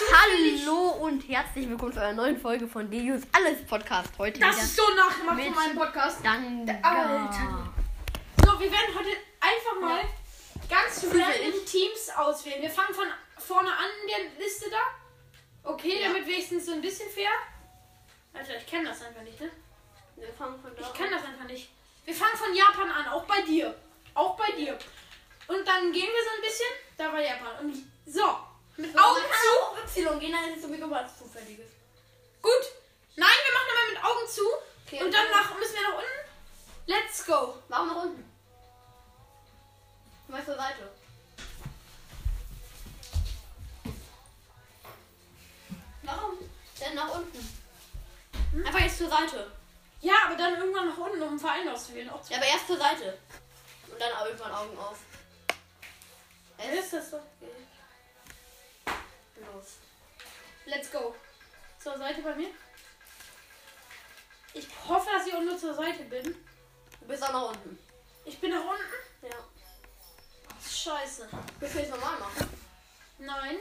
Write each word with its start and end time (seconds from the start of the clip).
Hallo 0.00 0.90
und 1.06 1.26
herzlich 1.26 1.66
willkommen 1.70 1.90
zu 1.94 2.00
einer 2.02 2.12
neuen 2.12 2.38
Folge 2.38 2.68
von 2.68 2.90
Delius 2.90 3.22
Alles 3.32 3.64
Podcast. 3.64 4.10
Heute 4.18 4.38
Das 4.40 4.54
wieder 4.54 4.62
ist 4.62 4.76
so 4.76 4.82
nachgemacht 4.94 5.36
mit- 5.36 5.46
von 5.46 5.54
meinem 5.54 5.76
Podcast. 5.78 6.18
Danke. 6.22 6.78
Alter. 6.84 7.72
So, 8.44 8.60
wir 8.60 8.70
werden 8.70 8.94
heute 8.94 9.08
einfach 9.40 9.80
mal 9.80 10.00
ganz 10.68 11.02
random 11.04 11.64
Teams 11.64 12.10
auswählen. 12.14 12.60
Wir 12.60 12.68
fangen 12.68 12.92
von 12.92 13.06
vorne 13.38 13.70
an 13.70 13.86
in 14.02 14.08
der 14.08 14.44
Liste 14.44 14.68
da. 14.68 14.76
Okay, 15.70 16.02
Ja. 16.02 16.08
damit 16.08 16.26
wenigstens 16.26 16.66
so 16.66 16.72
ein 16.72 16.82
bisschen 16.82 17.08
fair. 17.08 17.30
Alter, 18.34 18.54
ich 18.58 18.66
kenne 18.66 18.90
das 18.90 19.00
einfach 19.02 19.22
nicht, 19.22 19.40
ne? 19.40 19.50
Wir 20.16 20.28
fangen 20.34 20.60
von 20.60 20.76
da 20.76 20.82
Ich 20.82 20.92
kenne 20.92 21.10
das 21.16 21.24
einfach 21.24 21.46
nicht. 21.46 21.70
Wir 22.04 22.14
fangen 22.14 22.36
von 22.36 22.54
Japan 22.54 22.90
an, 22.90 23.08
auch 23.08 23.24
bei 23.24 23.40
dir. 23.40 23.74
Auch 24.12 24.36
bei 24.36 24.50
dir. 24.52 24.76
Und 25.48 25.66
dann 25.66 25.90
gehen 25.90 26.08
wir 26.12 26.22
so 26.22 26.36
ein 26.36 26.42
bisschen. 26.42 26.70
Da 26.98 27.10
war 27.10 27.20
Japan. 27.20 27.64
Und 27.64 27.76
so. 28.04 28.36
Mit 28.76 28.98
Augen 28.98 29.20
zu. 29.20 30.00
Y 30.00 30.18
gehen, 30.20 30.32
dann 30.32 30.50
ist 30.50 30.56
es 30.56 30.62
sowieso 30.62 30.90
was 30.90 31.18
Zufälliges. 31.18 31.70
Gut. 32.42 32.52
Nein, 33.16 33.28
wir 33.44 33.54
machen 33.54 33.68
aber 33.72 33.92
mit 33.92 34.04
Augen 34.04 34.28
zu. 34.28 34.42
Okay, 34.86 35.02
und 35.02 35.12
dann 35.12 35.30
nach, 35.30 35.56
müssen 35.56 35.74
wir 35.74 35.82
nach 35.82 35.98
unten. 35.98 36.26
Let's 36.86 37.24
go. 37.24 37.54
Warum 37.68 37.88
nach 37.88 38.02
unten? 38.04 38.32
Mal 40.28 40.44
zur 40.44 40.56
Seite. 40.56 40.90
Warum? 46.02 46.38
Denn 46.80 46.94
nach 46.94 47.14
unten. 47.14 47.62
Einfach 48.64 48.80
jetzt 48.80 48.98
zur 48.98 49.08
Seite. 49.08 49.50
Ja, 50.00 50.14
aber 50.26 50.36
dann 50.36 50.56
irgendwann 50.56 50.88
nach 50.88 50.98
unten, 50.98 51.22
um 51.22 51.30
einen 51.30 51.38
Verein 51.38 51.68
auszuwählen. 51.68 52.10
Auch 52.10 52.22
zu 52.22 52.32
Ja, 52.32 52.38
aber 52.38 52.46
erst 52.46 52.66
zur 52.66 52.76
Seite. 52.76 53.18
Und 53.90 54.00
dann 54.00 54.26
irgendwann 54.26 54.52
Augen 54.52 54.78
auf. 54.78 54.98
Wer 56.58 56.78
ist 56.78 56.92
das 56.92 57.10
so? 57.10 57.20
Los. 59.56 59.78
Let's 60.66 60.90
go. 60.90 61.14
Zur 61.82 61.96
Seite 61.96 62.20
bei 62.20 62.34
mir. 62.34 62.50
Ich 64.52 64.66
hoffe, 64.88 65.08
dass 65.12 65.26
ich 65.26 65.34
auch 65.34 65.42
nur 65.42 65.56
zur 65.56 65.74
Seite 65.74 66.02
bin. 66.04 66.24
Du 67.00 67.06
bist 67.06 67.22
auch 67.22 67.32
nach 67.32 67.48
unten. 67.48 67.78
Ich 68.24 68.38
bin 68.38 68.50
nach 68.50 68.64
unten. 68.64 68.82
Ja. 69.22 69.38
Scheiße. 70.60 71.28
Willst 71.60 71.74
du 71.74 71.78
jetzt 71.78 71.90
normal 71.90 72.18
machen? 72.18 72.48
Nein. 73.18 73.56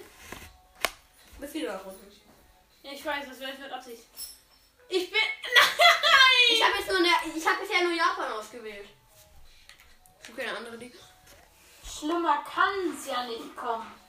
Du 1.36 1.42
bist 1.42 1.54
wieder 1.54 1.74
nach 1.74 1.86
unten. 1.86 2.12
Ja, 2.84 2.92
ich 2.92 3.06
weiß, 3.06 3.28
das 3.28 3.40
wäre 3.40 3.54
mit 3.54 3.72
Absicht. 3.72 4.04
Ich 4.90 5.12
bin. 5.12 5.20
Nein! 5.56 6.52
Ich 6.52 6.64
habe 6.64 6.78
jetzt 6.78 6.88
nur 6.88 6.98
eine, 6.98 7.38
ich 7.38 7.48
habe 7.48 7.62
bisher 7.62 7.84
nur 7.84 7.94
Japan 7.94 8.32
ausgewählt. 8.34 8.90
Okay, 10.30 10.48
eine 10.48 10.58
andere 10.58 10.76
Liga. 10.76 11.00
Schlimmer 11.88 12.44
kann 12.44 12.94
es 12.94 13.08
ja 13.08 13.26
nicht 13.26 13.56
kommen. 13.56 14.05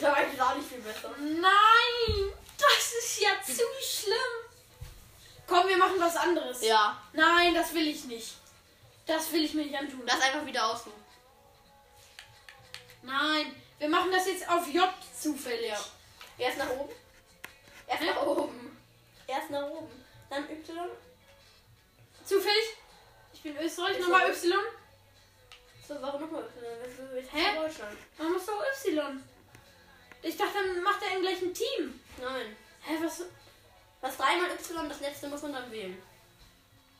Da 0.00 0.12
war 0.12 0.32
ich 0.32 0.40
auch 0.40 0.54
nicht 0.56 0.68
viel 0.68 0.80
besser. 0.80 1.10
Nein! 1.18 2.32
Das 2.58 2.92
ist 2.98 3.20
ja 3.20 3.30
zu 3.44 3.62
schlimm. 3.82 4.16
Komm, 5.46 5.68
wir 5.68 5.76
machen 5.76 5.96
was 5.98 6.16
anderes. 6.16 6.62
Ja, 6.62 7.00
Nein, 7.12 7.54
das 7.54 7.74
will 7.74 7.86
ich 7.88 8.04
nicht. 8.04 8.34
Das 9.06 9.30
will 9.32 9.44
ich 9.44 9.54
mir 9.54 9.64
nicht 9.64 9.76
antun. 9.76 10.06
das 10.06 10.20
einfach 10.20 10.46
wieder 10.46 10.66
aussuchen. 10.66 11.04
Nein, 13.02 13.54
wir 13.78 13.88
machen 13.88 14.10
das 14.10 14.26
jetzt 14.26 14.48
auf 14.48 14.66
J 14.66 14.88
zufällig. 15.20 15.68
Ja. 15.68 15.84
Erst 16.38 16.58
nach 16.58 16.70
oben. 16.70 16.92
Erst 17.86 18.02
nach 18.02 18.22
oben. 18.22 18.76
Erst 19.26 19.50
nach 19.50 19.66
oben. 19.68 20.04
Dann 20.30 20.44
Y. 20.50 20.88
Zufällig? 22.24 22.64
Ich 23.34 23.42
bin 23.42 23.56
Österreich, 23.58 23.98
nochmal. 24.00 24.30
Y. 24.30 24.52
So, 25.86 26.00
warum 26.00 26.22
nochmal 26.22 26.44
Y? 27.14 27.28
Hä? 27.30 27.56
Deutschland? 27.56 27.98
Man 28.16 28.32
muss 28.32 28.46
doch 28.46 28.62
Y. 28.86 29.22
Ich 30.24 30.36
dachte, 30.38 30.54
dann 30.54 30.82
macht 30.82 31.02
er 31.02 31.16
im 31.16 31.22
gleichen 31.22 31.52
Team. 31.52 32.00
Nein. 32.18 32.56
Hä, 32.80 32.96
was? 33.02 33.24
Das 34.00 34.16
dreimal 34.16 34.50
Y, 34.50 34.88
das 34.88 35.00
letzte 35.00 35.28
muss 35.28 35.42
man 35.42 35.52
dann 35.52 35.70
wählen. 35.70 36.02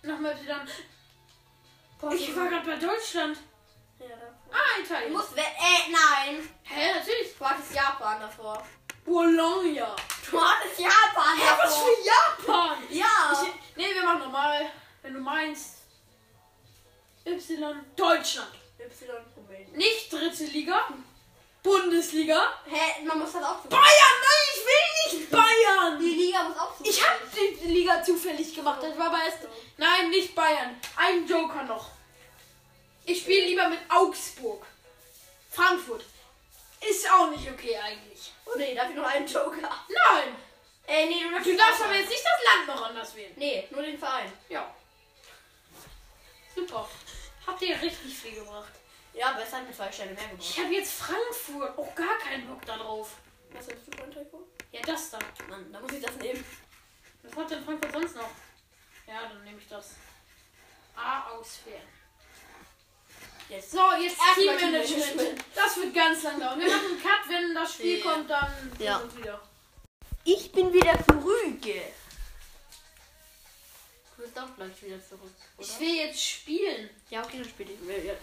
Nochmal 0.03 0.33
Y. 0.39 0.69
Ich 2.13 2.37
war 2.37 2.49
gerade 2.49 2.67
bei 2.67 2.77
Deutschland. 2.77 3.39
Ja, 3.99 4.09
da. 4.09 4.35
Ah, 4.53 4.81
Italien. 4.83 5.13
musst 5.13 5.35
we 5.35 5.41
äh, 5.41 5.91
nein. 5.91 6.49
Hä, 6.65 6.95
natürlich. 6.95 7.35
Du 7.39 7.45
hattest 7.47 7.75
Japan 7.75 8.21
davor. 8.21 8.63
Bologna. 9.07 9.97
Du 10.31 10.41
hattest 10.41 10.79
Japan 10.79 11.39
Hä, 11.39 11.47
davor. 11.47 11.65
was 11.65 11.77
für 11.79 11.97
Japan? 12.05 12.79
Ja. 12.91 13.43
Ich, 13.43 13.77
nee, 13.77 13.95
wir 13.95 14.03
machen 14.05 14.19
nochmal. 14.21 14.71
Wenn 15.01 15.15
du 15.15 15.21
meinst. 15.21 15.79
Y. 17.25 17.75
Deutschland. 17.97 18.53
Y, 18.79 19.11
Rumänien. 19.35 19.73
Nicht 19.73 20.13
dritte 20.13 20.45
Liga. 20.45 20.89
Bundesliga. 21.65 22.41
Hä, 22.67 23.05
man 23.07 23.19
muss 23.19 23.33
das 23.33 23.43
auch. 23.43 23.61
Bayern, 23.65 24.17
nein, 24.27 24.45
ich 24.55 24.65
will 24.67 25.19
nicht 25.19 25.31
Bayern. 25.31 25.99
Die 25.99 26.15
Liga 26.15 26.43
muss 26.45 26.59
auch. 26.59 26.75
Ich 26.83 27.03
habe 27.03 27.19
die 27.35 27.67
Liga 27.67 28.03
zufällig 28.03 28.55
gemacht. 28.55 28.81
Das 28.83 28.97
war 28.99 29.07
aber 29.07 29.25
erst. 29.25 29.49
Nein, 29.79 30.11
nicht 30.11 30.35
Bayern. 30.35 30.79
Ein 30.95 31.27
Joker 31.27 31.63
noch. 31.63 31.91
Ich 33.07 33.23
spiele 33.23 33.47
lieber 33.47 33.69
mit 33.69 33.81
Augsburg. 33.89 34.67
Frankfurt. 35.51 36.05
Ist 36.87 37.11
auch 37.11 37.31
nicht 37.31 37.51
okay 37.51 37.79
eigentlich. 37.79 38.31
Oh 38.45 38.59
nee, 38.59 38.75
dafür 38.75 38.97
noch 38.97 39.09
einen 39.09 39.27
Joker. 39.27 39.63
Nein. 39.63 40.37
Äh, 40.87 41.07
nee, 41.07 41.23
du 41.23 41.31
darfst, 41.31 41.47
Du 41.47 41.57
darfst 41.57 41.83
aber 41.83 41.95
jetzt 41.95 42.11
nicht 42.11 42.23
das 42.23 42.45
Land 42.45 42.67
noch 42.67 42.87
anders 42.89 43.15
wählen. 43.15 43.33
Nee, 43.37 43.67
nur 43.71 43.81
den 43.81 43.99
Verein. 43.99 44.31
Ja. 44.51 44.75
Super. 46.55 46.87
Habt 47.47 47.63
ihr 47.63 47.81
richtig 47.81 48.15
viel 48.15 48.35
gebracht. 48.35 48.73
Ja, 49.15 49.31
aber 49.31 49.43
es 49.45 49.53
hat 49.53 49.67
mir 49.67 49.73
zwei 49.75 49.91
Sterne 49.93 50.13
mehr 50.13 50.25
Ich 50.25 50.31
gebracht. 50.55 50.59
habe 50.67 50.75
jetzt 50.75 50.93
Frankfurt. 50.93 51.79
Auch 51.79 51.95
gar 51.95 52.19
keinen 52.19 52.47
Bock 52.49 52.65
da 52.67 52.77
drauf. 52.77 53.13
Was 53.53 53.67
hast 53.69 53.87
du 53.87 53.93
für 53.97 54.03
ein 54.05 54.11
Trikot? 54.13 54.47
Ja, 54.73 54.81
das 54.83 55.11
da. 55.11 55.19
Mann, 55.49 55.73
da 55.73 55.79
muss 55.81 55.93
ich 55.93 56.03
das 56.03 56.17
nehmen. 56.17 56.45
Was 57.23 57.37
hat 57.37 57.51
denn 57.51 57.65
Frankfurt 57.65 57.93
sonst 57.93 58.17
noch? 58.17 58.31
Ja, 59.07 59.29
dann 59.29 59.45
nehme 59.45 59.59
ich 59.59 59.69
das. 59.69 59.91
A 60.97 61.29
auswählen. 61.31 61.83
Jetzt. 63.49 63.71
So, 63.71 63.93
jetzt 64.01 64.17
Teammanagement. 64.35 65.45
Das 65.55 65.77
wird 65.77 65.95
ganz 65.95 66.23
lang 66.23 66.41
dauern. 66.41 66.59
Wir 66.59 66.67
machen 66.69 66.87
einen 66.87 67.03
Cut, 67.03 67.29
wenn 67.29 67.55
das 67.55 67.75
Spiel 67.75 67.99
Ja. 67.99 68.05
kommt, 68.13 68.31
dann 68.31 68.73
Ja. 68.79 68.99
sind 68.99 69.17
wir 69.17 69.23
wieder. 69.25 69.41
Ich 70.25 70.51
bin 70.51 70.73
wieder 70.73 70.99
zurück. 71.07 71.61
Du 74.17 74.23
bist 74.23 74.39
auch 74.39 74.55
gleich 74.57 74.83
wieder 74.83 74.99
zurück, 75.07 75.31
oder? 75.59 75.67
Ich 75.67 75.79
will 75.81 75.95
jetzt 75.97 76.23
spielen. 76.25 76.89
ja, 77.11 77.23
okay, 77.23 77.39
dann 77.39 77.49
spiele 77.49 77.73
ich 77.73 77.81
mehr. 77.81 78.03
Ja. 78.05 78.15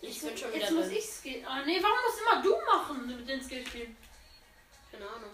Ich 0.00 0.20
bin 0.20 0.36
schon 0.36 0.52
wieder 0.52 0.60
Jetzt 0.60 0.72
muss 0.72 0.86
drin. 0.86 0.96
ich 0.96 1.04
Skill. 1.06 1.44
Ah, 1.46 1.62
nee, 1.64 1.78
warum 1.82 1.98
musst 2.04 2.20
immer 2.20 2.42
du 2.42 2.56
machen 2.64 3.06
mit 3.06 3.28
den 3.28 3.42
Skill 3.42 3.66
spielen? 3.66 3.96
Keine 4.92 5.06
Ahnung. 5.08 5.30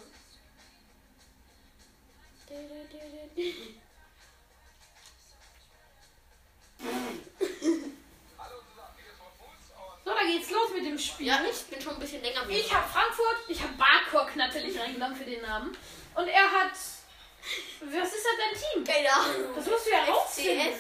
So, 10.05 10.11
da 10.15 10.25
geht's 10.25 10.51
los 10.51 10.71
mit 10.75 10.85
dem 10.85 10.99
Spiel. 10.99 11.27
Ja, 11.29 11.41
ich 11.49 11.63
bin 11.67 11.81
schon 11.81 11.95
ein 11.95 12.01
bisschen 12.01 12.23
länger 12.23 12.45
mit. 12.45 12.57
Ich 12.57 12.75
habe 12.75 12.89
Frankfurt, 12.89 13.37
ich 13.49 13.63
habe 13.63 13.73
Barkok 13.75 14.35
natürlich 14.35 14.79
reingenommen 14.79 15.17
für 15.17 15.25
den 15.25 15.43
Namen. 15.43 15.77
Und 16.15 16.29
er 16.29 16.51
hat. 16.51 16.73
Was 16.73 18.13
ist 18.13 18.25
das 18.25 18.37
dein 18.39 18.61
Team? 18.61 18.85
Keine 18.85 19.13
Ahnung. 19.13 19.55
Das 19.57 19.67
musst 19.67 19.87
du 19.87 19.91
ja 19.91 20.05
rausfinden. 20.05 20.79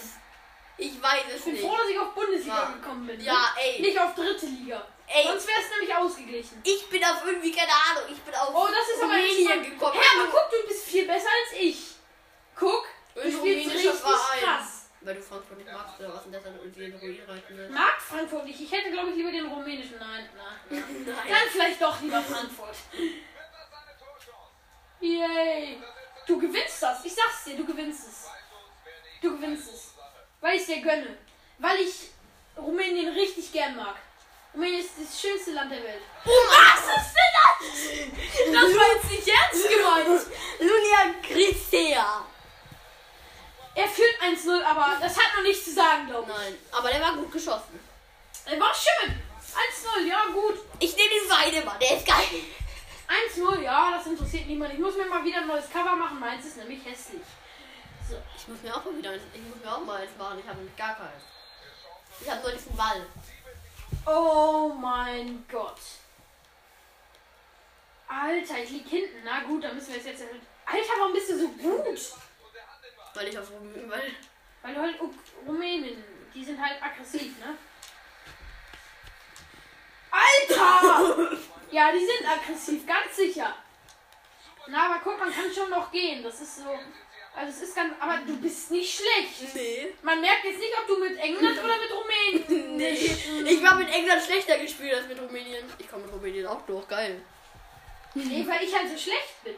Ich 0.79 1.01
weiß 1.03 1.23
es 1.29 1.37
Ich 1.39 1.45
bin 1.45 1.53
nicht. 1.55 1.65
froh, 1.65 1.77
dass 1.77 1.89
ich 1.89 1.99
auf 1.99 2.15
Bundesliga 2.15 2.55
Ja. 2.63 2.71
gekommen 2.71 3.07
bin. 3.07 3.19
ne? 3.19 3.25
Ja, 3.25 3.55
ey. 3.59 3.81
Nicht 3.81 3.99
auf 4.01 4.15
dritte 4.15 4.47
Liga. 4.47 4.85
Ey. 5.07 5.25
Sonst 5.25 5.47
wäre 5.47 5.61
es 5.61 5.71
nämlich 5.71 5.95
ausgeglichen. 5.95 6.61
Ich 6.65 6.89
bin 6.89 7.05
auf 7.05 7.25
irgendwie, 7.27 7.53
keine 7.53 7.73
Ahnung, 7.73 8.05
ich 8.11 8.19
bin 8.19 8.35
auf 8.35 8.51
Oh, 8.55 8.67
das 8.69 8.97
ist 8.97 9.03
aber 9.03 9.15
entspannt. 9.17 9.65
gekommen. 9.65 9.93
Hä, 10.01 10.07
aber 10.19 10.31
guck, 10.31 10.51
du 10.51 10.69
bist 10.69 10.85
viel 10.87 11.07
besser 11.07 11.29
als 11.29 11.59
ich. 11.61 11.79
Guck, 12.57 12.87
du 13.15 13.21
spielst 13.21 13.39
rumänischer 13.41 13.75
richtig 13.75 13.93
Verein. 14.01 14.41
krass. 14.43 14.79
Weil 15.05 15.15
du 15.17 15.23
Frankfurt 15.23 15.59
nicht 15.59 15.73
magst 15.73 15.99
oder 16.01 16.15
was 16.15 16.25
und 16.27 16.33
dann 16.33 16.43
irgendwie 16.45 16.85
in 16.85 16.95
Ruin 16.97 17.21
reiten 17.29 17.57
willst. 17.57 17.73
Mag 17.75 18.01
Frankfurt 18.01 18.45
nicht. 18.45 18.61
Ich 18.61 18.71
hätte, 18.73 18.91
glaube 18.93 19.11
ich, 19.11 19.17
lieber 19.17 19.33
den 19.33 19.47
rumänischen. 19.47 19.97
Nein, 20.01 20.29
nein. 20.37 20.85
Nein. 21.05 21.15
Dann 21.29 21.49
vielleicht 21.51 21.83
doch 21.83 22.01
lieber 22.01 22.23
Frankfurt. 22.23 22.77
Yay. 25.01 25.83
Du 26.27 26.39
gewinnst 26.39 26.83
das. 26.83 27.05
Ich 27.05 27.15
sag's 27.15 27.45
dir, 27.45 27.57
du 27.57 27.65
gewinnst 27.67 28.07
es. 28.09 28.27
Du 29.21 29.33
gewinnst 29.37 29.73
es. 29.73 29.92
Weil 30.43 30.59
ich 30.59 30.67
dir 30.67 30.83
gönne. 30.83 31.17
Weil 31.59 31.79
ich 31.81 32.11
Rumänien 32.59 33.15
richtig 33.15 33.51
gern 33.53 33.77
mag. 33.77 33.97
Rumänien 34.53 34.81
ist 34.81 34.91
das 35.01 35.21
schönste 35.21 35.53
Land 35.53 35.73
der 35.73 35.83
Welt. 35.83 36.03
Was 36.25 36.97
ist 36.97 37.15
denn 37.17 37.33
das? 37.41 38.63
Das 38.63 38.77
war 38.77 38.95
jetzt 38.95 39.11
nicht 39.11 39.29
ernst 39.29 39.69
gemeint. 39.71 40.27
Julian 40.59 41.23
Christea. 41.23 42.27
Er 43.75 43.89
führt 43.89 44.21
1-0, 44.21 44.63
aber 44.65 44.99
das 45.01 45.17
hat 45.17 45.35
noch 45.35 45.43
nichts 45.43 45.65
zu 45.65 45.73
sagen, 45.73 46.07
glaube 46.09 46.31
ich. 46.31 46.37
Nein, 46.37 46.59
aber 46.73 46.91
der 46.91 47.01
war 47.01 47.17
gut 47.17 47.33
geschossen. 47.33 47.81
Er 48.45 48.61
war 48.61 48.75
schön. 48.75 49.11
1-0, 49.13 50.09
ja 50.09 50.27
gut. 50.27 50.59
Ich 50.81 50.95
nehme 50.97 51.09
den 51.09 51.31
Weidemann, 51.31 51.79
der 51.79 51.97
ist 51.97 52.07
geil. 52.07 52.43
1-0, 53.37 53.63
ja, 53.63 53.93
das 53.97 54.07
interessiert 54.07 54.47
niemand. 54.47 54.75
Ich 54.75 54.81
muss 54.81 54.97
mir 54.97 55.07
mal 55.07 55.25
wieder 55.25 55.39
ein 55.39 55.47
neues 55.47 55.71
Cover 55.71 55.97
machen. 55.97 56.19
Meins 56.19 56.45
ist 56.45 56.57
nämlich 56.57 56.85
hässlich. 56.85 57.23
So. 58.13 58.19
Ich 58.37 58.49
muss 58.49 58.63
mir 58.63 58.77
auch 58.77 58.85
mal 58.85 58.99
wieder, 58.99 59.15
ich 59.15 59.41
muss 59.41 59.65
mir 59.65 59.73
auch 59.75 59.85
mal 59.85 60.03
eins 60.03 60.11
machen. 60.19 60.39
Ich 60.39 60.47
habe 60.47 60.59
nämlich 60.59 60.77
gar 60.77 60.95
keins. 60.97 61.23
Ich 62.21 62.31
habe 62.31 62.43
nur 62.43 62.51
diesen 62.53 62.77
Ball. 62.77 63.07
Oh 64.07 64.75
mein 64.75 65.47
Gott. 65.51 65.81
Alter, 68.07 68.59
ich 68.59 68.71
lieg 68.71 68.87
hinten. 68.87 69.25
Na 69.25 69.45
gut, 69.45 69.65
dann 69.65 69.75
müssen 69.75 69.95
wir 69.95 70.01
es 70.01 70.05
jetzt. 70.05 70.23
Alter, 70.67 70.93
warum 70.99 71.15
bist 71.15 71.31
du 71.31 71.39
so 71.39 71.49
gut? 71.49 71.85
Weil 73.15 73.29
ich 73.29 73.39
auf 73.39 73.51
Rumänien, 73.51 73.91
weil. 73.91 74.13
Weil 74.61 74.75
du 74.75 74.81
halt 74.81 74.97
Rumänen, 75.47 76.05
die 76.35 76.45
sind 76.45 76.61
halt 76.61 76.83
aggressiv, 76.83 77.39
ne? 77.39 77.57
Alter! 80.11 81.31
ja, 81.71 81.91
die 81.91 82.07
sind 82.07 82.29
aggressiv, 82.29 82.87
ganz 82.87 83.17
sicher. 83.17 83.57
Na, 84.69 84.87
aber 84.87 85.01
guck, 85.03 85.19
man 85.19 85.33
kann 85.33 85.53
schon 85.53 85.71
noch 85.71 85.91
gehen. 85.91 86.23
Das 86.23 86.41
ist 86.43 86.57
so. 86.57 86.79
Also 87.35 87.51
es 87.51 87.69
ist 87.69 87.75
ganz. 87.75 87.95
Aber 87.99 88.19
du 88.27 88.37
bist 88.39 88.71
nicht 88.71 88.95
schlecht. 88.95 89.55
Nee. 89.55 89.95
Man 90.03 90.21
merkt 90.21 90.45
jetzt 90.45 90.59
nicht, 90.59 90.73
ob 90.81 90.87
du 90.87 90.99
mit 90.99 91.19
England 91.19 91.59
oder 91.65 91.77
mit 91.79 91.91
Rumänien. 91.91 92.77
Nee. 92.77 92.95
Ich 93.51 93.63
war 93.63 93.75
mit 93.77 93.89
England 93.89 94.23
schlechter 94.23 94.59
gespielt 94.59 94.95
als 94.95 95.07
mit 95.07 95.21
Rumänien. 95.21 95.65
Ich 95.79 95.89
komme 95.89 96.05
mit 96.05 96.13
Rumänien 96.13 96.47
auch 96.47 96.61
durch, 96.63 96.87
geil. 96.89 97.21
Nee, 98.15 98.45
weil 98.47 98.63
ich 98.65 98.75
halt 98.77 98.91
so 98.91 98.99
schlecht 98.99 99.43
bin. 99.45 99.55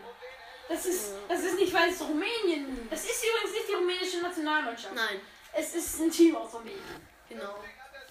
Das 0.68 0.86
ist, 0.86 1.12
das 1.28 1.40
ist 1.40 1.56
nicht, 1.58 1.72
weil 1.74 1.90
es 1.90 2.00
Rumänien. 2.00 2.86
Das 2.90 3.04
ist 3.04 3.24
übrigens 3.24 3.52
nicht 3.52 3.68
die 3.68 3.74
rumänische 3.74 4.18
Nationalmannschaft. 4.22 4.94
Nein, 4.94 5.20
Es 5.52 5.74
ist 5.74 6.00
ein 6.00 6.10
Team 6.10 6.36
aus 6.36 6.54
Rumänien. 6.54 6.80
genau. 7.28 7.62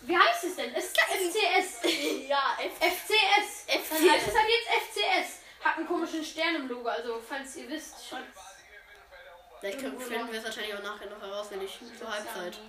Wie 0.01 0.17
heißt 0.17 0.43
es 0.43 0.55
denn? 0.57 0.73
Es 0.75 0.85
ist 0.85 0.99
FCS. 0.99 1.79
ja, 2.27 2.57
F 2.59 2.73
FCS. 2.73 3.65
Dann 3.67 3.79
FCS. 3.81 4.11
heißt 4.11 4.27
es 4.27 4.35
halt 4.35 4.49
jetzt 4.49 4.69
FCS. 4.83 5.39
Hat 5.63 5.77
einen 5.77 5.87
komischen 5.87 6.23
Stern 6.23 6.55
im 6.55 6.67
Logo. 6.67 6.89
Also, 6.89 7.21
falls 7.27 7.55
ihr 7.55 7.69
wisst, 7.69 7.95
schreibt 8.09 8.35
Vielleicht 9.63 9.79
können, 9.79 9.97
finden 9.97 10.29
wir 10.29 10.39
es 10.39 10.43
wahrscheinlich 10.43 10.75
auch 10.75 10.83
nachher 10.83 11.09
noch 11.09 11.21
heraus, 11.21 11.47
wenn 11.49 11.61
ich 11.61 11.79
zur 11.97 12.13
Halbzeit. 12.13 12.59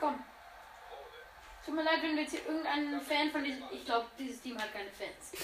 Komm. 0.00 0.24
Tut 1.64 1.72
mir 1.76 1.84
leid, 1.84 2.02
wenn 2.02 2.16
wir 2.16 2.22
jetzt 2.22 2.32
hier 2.32 2.44
irgendeinen 2.44 3.00
Fan 3.00 3.30
von 3.30 3.44
diesem. 3.44 3.62
Ich 3.70 3.84
glaube, 3.84 4.06
dieses 4.18 4.40
Team 4.40 4.60
hat 4.60 4.72
keine 4.72 4.90
Fans. 4.90 5.40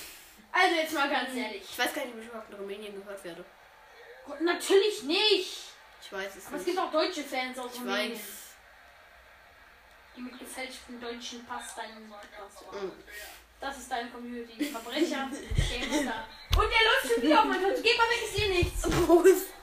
Also, 0.51 0.75
jetzt 0.75 0.93
mal 0.93 1.09
ganz 1.09 1.33
ehrlich. 1.37 1.63
Ich 1.63 1.79
weiß 1.79 1.95
gar 1.95 2.05
nicht, 2.05 2.15
ob 2.17 2.21
ich 2.21 2.27
überhaupt 2.27 2.51
in 2.51 2.57
Rumänien 2.57 2.95
gehört 3.01 3.23
werde. 3.23 3.45
Gut, 4.27 4.41
Natürlich 4.41 5.05
nicht. 5.05 5.57
Ich 6.03 6.13
weiß 6.13 6.35
es 6.35 6.47
Aber 6.49 6.57
es 6.57 6.67
nicht. 6.67 6.75
gibt 6.75 6.79
auch 6.85 6.91
deutsche 6.91 7.23
Fans 7.23 7.57
aus 7.57 7.73
Ich 7.75 7.81
Rumänien. 7.81 8.13
weiß. 8.15 8.21
Die 10.17 10.21
mit 10.23 10.37
gefälschten 10.37 11.01
deutschen 11.01 11.47
Pass 11.47 11.77
deinen 11.77 12.11
Pass. 12.11 12.65
Mhm. 12.73 12.93
Das 13.61 13.79
ist 13.79 13.89
deine 13.89 14.11
Community. 14.11 14.65
Verbrecher, 14.65 15.29
Gangster. 15.31 16.27
Und 16.57 16.65
er 16.65 16.85
läuft 16.91 17.15
schon 17.15 17.23
wieder 17.23 17.39
auf 17.39 17.45
mein 17.45 17.61
Tor. 17.61 17.71
Geht 17.71 17.97
mal 17.97 18.09
weg, 18.11 18.19
ich 18.25 18.31
sehe 18.37 18.49
nichts. 18.51 18.85
Ist. 19.25 19.60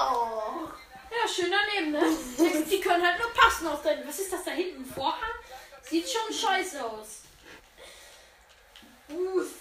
Oh. 0.00 0.68
Ja, 1.10 1.28
schön 1.28 1.50
daneben, 1.50 1.92
ne? 1.92 2.64
Die 2.64 2.80
können 2.80 3.04
halt 3.04 3.18
nur 3.18 3.32
passen 3.32 3.66
aus 3.66 3.82
deinem. 3.82 4.06
Was 4.06 4.18
ist 4.18 4.32
das 4.32 4.44
da 4.44 4.52
hinten? 4.52 4.84
Vorhang? 4.84 5.34
Sieht 5.82 6.08
schon 6.08 6.32
scheiße 6.32 6.84
aus. 6.84 7.22
Uff. 9.08 9.54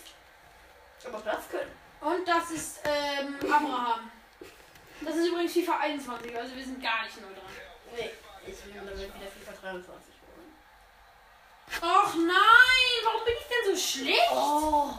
Aber 1.05 1.19
Platz 1.19 1.49
können. 1.49 1.71
Und 2.01 2.27
das 2.27 2.51
ist 2.51 2.79
ähm, 2.85 3.35
Abraham. 3.51 4.11
Das 5.01 5.15
ist 5.15 5.27
übrigens 5.27 5.53
FIFA 5.53 5.77
21, 5.79 6.37
also 6.37 6.55
wir 6.55 6.63
sind 6.63 6.81
gar 6.81 7.03
nicht 7.03 7.21
neu 7.21 7.27
dran. 7.27 7.95
Nee. 7.95 8.11
Ich 8.45 8.65
will 8.65 8.73
damit 8.73 8.97
wieder 8.97 9.27
FIFA 9.27 9.51
23 9.61 9.87
holen. 9.87 10.53
Och 11.81 12.15
nein, 12.15 13.03
warum 13.03 13.25
bin 13.25 13.33
ich 13.39 13.47
denn 13.47 13.75
so 13.75 13.81
schlecht? 13.81 14.31
Oh. 14.31 14.93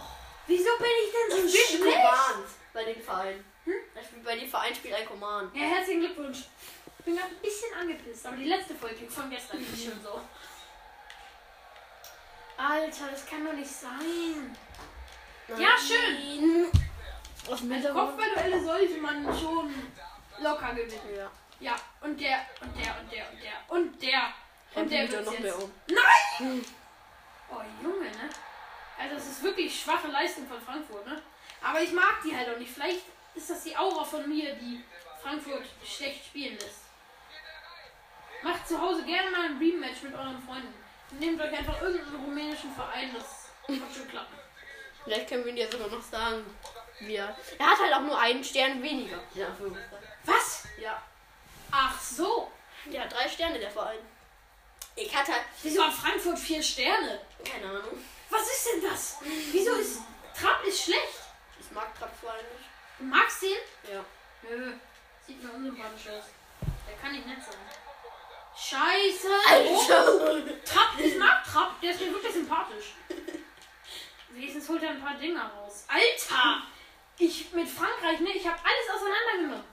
Wieso 0.46 0.70
bin 0.78 0.88
ich 1.04 1.12
denn 1.12 1.38
so 1.38 1.46
Ich 1.46 1.66
schlecht? 1.66 1.96
Command 1.96 2.46
bei 2.72 2.84
den 2.84 3.02
Vereinen. 3.02 3.44
Hm? 3.70 4.00
Ich 4.00 4.06
spiele 4.06 4.22
bei 4.24 4.36
den 4.36 4.48
Vereinen 4.48 4.74
spielt 4.74 4.94
ein 4.94 5.06
Command. 5.06 5.54
Ja, 5.54 5.62
herzlichen 5.62 6.00
Glückwunsch. 6.00 6.38
Ich 6.98 7.04
bin 7.04 7.16
gerade 7.16 7.30
ein 7.30 7.40
bisschen 7.40 7.72
angepisst, 7.74 8.26
aber 8.26 8.36
die 8.36 8.44
letzte 8.44 8.74
Folge 8.74 9.08
von 9.08 9.30
gestern 9.30 9.60
ist 9.60 9.84
schon 9.84 10.02
so. 10.02 10.20
Alter, 12.56 13.10
das 13.10 13.26
kann 13.26 13.44
doch 13.44 13.52
nicht 13.54 13.70
sein. 13.70 14.56
Ja, 15.56 15.70
schön. 15.78 16.70
Aus 17.50 17.60
dem 17.60 17.72
Also. 17.72 17.92
Kopfballduelle 17.92 18.62
sollte 18.62 18.98
man 18.98 19.24
schon 19.38 19.72
locker 20.40 20.74
gewinnen. 20.74 21.16
Ja. 21.16 21.30
Ja, 21.60 21.76
und 22.00 22.18
der, 22.18 22.46
und 22.60 22.74
der, 22.76 23.00
und 23.00 23.12
der, 23.12 23.30
und 23.30 23.42
der, 23.42 23.52
und 23.68 24.02
der. 24.02 24.34
Und 24.74 24.90
der 24.90 25.10
wird 25.10 25.24
noch 25.24 25.32
jetzt. 25.32 25.42
mehr 25.42 25.62
um. 25.62 25.72
Nein! 25.88 26.64
Oh, 27.50 27.60
Junge, 27.82 28.04
ne? 28.04 28.30
Also, 28.98 29.14
das 29.14 29.26
ist 29.26 29.42
wirklich 29.42 29.80
schwache 29.80 30.08
Leistung 30.08 30.46
von 30.46 30.60
Frankfurt, 30.60 31.06
ne? 31.06 31.20
Aber 31.62 31.82
ich 31.82 31.92
mag 31.92 32.22
die 32.24 32.34
halt 32.34 32.48
auch 32.48 32.58
nicht. 32.58 32.72
Vielleicht 32.72 33.02
ist 33.34 33.50
das 33.50 33.62
die 33.64 33.76
Aura 33.76 34.04
von 34.04 34.28
mir, 34.28 34.54
die 34.54 34.82
Frankfurt 35.22 35.64
schlecht 35.84 36.26
spielen 36.26 36.54
lässt. 36.58 36.84
Macht 38.42 38.66
zu 38.66 38.80
Hause 38.80 39.04
gerne 39.04 39.30
mal 39.30 39.46
ein 39.46 39.58
Rematch 39.58 40.02
mit 40.02 40.14
euren 40.14 40.42
Freunden. 40.42 40.74
Nehmt 41.18 41.40
euch 41.40 41.52
einfach 41.52 41.80
irgendeinen 41.82 42.24
rumänischen 42.24 42.72
Verein, 42.74 43.14
das 43.14 43.50
wird 43.66 43.94
schon 43.94 44.08
klappen. 44.08 44.38
Vielleicht 45.04 45.28
können 45.28 45.44
wir 45.44 45.52
ihn 45.52 45.58
jetzt 45.58 45.72
sogar 45.72 45.88
noch 45.88 46.02
sagen. 46.02 46.44
Wir. 47.00 47.34
Er 47.58 47.66
hat 47.70 47.78
halt 47.78 47.94
auch 47.94 48.02
nur 48.02 48.18
einen 48.18 48.44
Stern 48.44 48.82
weniger. 48.82 49.18
Ja, 49.34 49.48
Was? 50.24 50.64
ja. 50.78 51.02
Ach 51.70 51.98
so. 51.98 52.50
Hat 52.98 53.12
drei 53.12 53.28
Sterne, 53.28 53.58
der 53.58 53.70
Verein. 53.70 53.98
Ich 54.96 55.14
hatte. 55.14 55.32
Wieso 55.62 55.84
hat 55.84 55.92
Frankfurt 55.94 56.38
vier 56.38 56.62
Sterne? 56.62 57.20
Keine 57.44 57.66
Ahnung. 57.70 58.04
Was 58.28 58.42
ist 58.42 58.68
denn 58.72 58.90
das? 58.90 59.18
Wieso 59.52 59.74
ist. 59.76 60.00
Trapp 60.38 60.64
ist 60.64 60.84
schlecht. 60.84 61.20
Ich 61.58 61.70
mag 61.70 61.96
Trapsverein 61.98 62.44
nicht. 62.56 62.69
Du 63.00 63.06
magst 63.06 63.40
den? 63.40 63.56
Ja. 63.90 64.04
Nö. 64.42 64.74
Sieht 65.26 65.42
mir 65.42 65.50
unsympathisch 65.52 66.08
aus. 66.08 66.24
Der 66.86 66.96
kann 67.00 67.12
nicht 67.12 67.26
nett 67.26 67.38
sein. 67.42 67.56
Scheiße. 68.54 69.28
Alter! 69.48 70.64
Trapp, 70.64 70.98
ich 70.98 71.16
mag 71.16 71.42
Trapp. 71.42 71.80
Der 71.80 71.92
ist 71.92 72.00
mir 72.00 72.12
wirklich 72.12 72.34
sympathisch. 72.34 72.92
Wenigstens 74.28 74.68
holt 74.68 74.82
er 74.82 74.90
ein 74.90 75.00
paar 75.00 75.14
Dinger 75.14 75.50
raus. 75.50 75.86
Alter! 75.88 76.62
Ich 77.16 77.50
mit 77.52 77.68
Frankreich, 77.68 78.20
ne? 78.20 78.30
Ich 78.34 78.46
habe 78.46 78.58
alles 78.58 78.94
auseinandergenommen. 78.94 79.64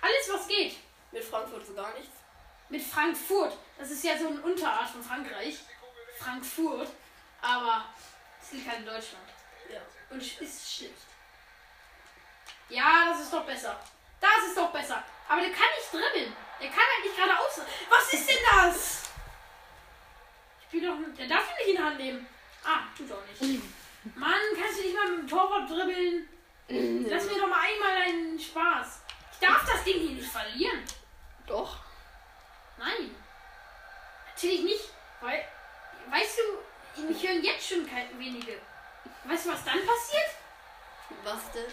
Alles, 0.00 0.30
was 0.32 0.48
geht. 0.48 0.76
Mit 1.10 1.24
Frankfurt 1.24 1.66
so 1.66 1.74
gar 1.74 1.92
nichts. 1.92 2.16
Mit 2.70 2.82
Frankfurt. 2.82 3.54
Das 3.78 3.90
ist 3.90 4.02
ja 4.02 4.16
so 4.16 4.28
eine 4.28 4.40
Unterart 4.40 4.88
von 4.88 5.02
Frankreich. 5.02 5.58
Frankfurt. 6.18 6.88
Aber 7.42 7.84
es 8.40 8.52
liegt 8.52 8.66
halt 8.66 8.78
in 8.78 8.86
Deutschland. 8.86 9.28
Ja. 9.70 9.80
Und 10.08 10.22
es 10.22 10.40
ist 10.40 10.74
schlecht. 10.74 10.94
Ja, 12.72 13.04
das 13.10 13.20
ist 13.20 13.32
doch 13.32 13.44
besser. 13.44 13.78
Das 14.18 14.46
ist 14.48 14.56
doch 14.56 14.72
besser. 14.72 15.02
Aber 15.28 15.40
der 15.40 15.50
kann 15.50 15.68
nicht 15.76 15.92
dribbeln. 15.92 16.34
Der 16.58 16.68
kann 16.68 16.78
halt 16.78 17.04
nicht 17.04 17.16
geradeaus. 17.16 17.60
Was 17.90 18.12
ist 18.14 18.28
denn 18.28 18.38
das? 18.50 19.02
Ich 20.60 20.66
spiel 20.68 20.86
doch. 20.86 20.96
Der 21.18 21.26
darf 21.26 21.50
ihn 21.50 21.56
nicht 21.58 21.68
in 21.68 21.76
die 21.76 21.82
Hand 21.82 21.98
nehmen. 21.98 22.26
Ah, 22.64 22.80
tut 22.96 23.12
auch 23.12 23.22
nicht. 23.26 23.62
Mann, 24.14 24.40
kannst 24.58 24.78
du 24.78 24.82
nicht 24.82 24.96
mal 24.96 25.08
mit 25.10 25.18
dem 25.18 25.28
Torwart 25.28 25.68
dribbeln? 25.68 26.28
Lass 27.10 27.26
mir 27.26 27.38
doch 27.38 27.48
mal 27.48 27.60
einmal 27.60 28.02
einen 28.06 28.40
Spaß. 28.40 29.02
Ich 29.32 29.38
darf 29.38 29.66
das 29.66 29.84
Ding 29.84 29.98
hier 30.00 30.16
nicht 30.16 30.30
verlieren. 30.30 30.82
Doch. 31.46 31.76
Nein. 32.78 33.14
Natürlich 34.28 34.62
nicht. 34.62 34.90
Weil, 35.20 35.44
weißt 36.08 36.38
du, 36.96 37.02
mich 37.02 37.22
hören 37.22 37.44
jetzt 37.44 37.68
schon 37.68 37.86
wenige. 38.18 38.58
Weißt 39.24 39.46
du, 39.46 39.52
was 39.52 39.64
dann 39.64 39.84
passiert? 39.84 40.30
Was 41.22 41.52
denn? 41.52 41.70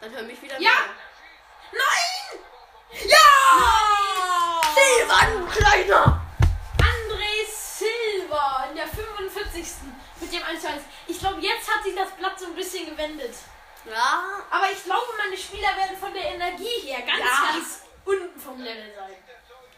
Dann 0.00 0.10
hör 0.12 0.22
mich 0.22 0.40
wieder. 0.40 0.54
Ja! 0.60 0.70
mehr. 0.70 0.90
Nein! 1.72 2.40
Ja! 3.08 4.60
Silvan, 4.74 5.48
kleiner! 5.50 6.20
André 6.78 7.46
Silva 7.50 8.66
in 8.70 8.76
der 8.76 8.86
45. 8.86 9.66
mit 10.20 10.32
dem 10.32 10.42
1 10.42 10.64
1. 10.64 10.82
Ich 11.06 11.18
glaube, 11.18 11.40
jetzt 11.40 11.68
hat 11.74 11.82
sich 11.82 11.94
das 11.94 12.10
Blatt 12.12 12.38
so 12.38 12.46
ein 12.46 12.54
bisschen 12.54 12.86
gewendet. 12.86 13.34
Ja. 13.84 14.24
Aber 14.50 14.70
ich 14.70 14.82
glaube, 14.84 15.06
meine 15.16 15.36
Spieler 15.36 15.76
werden 15.76 15.96
von 15.98 16.12
der 16.14 16.24
Energie 16.34 16.80
her 16.82 17.02
ganz, 17.02 17.18
Ja. 17.20 17.52
ganz 17.52 17.82
unten 18.04 18.40
vom 18.40 18.60
Level 18.60 18.92
sein. 18.94 19.16